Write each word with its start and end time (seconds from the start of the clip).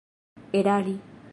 erari 0.59 0.97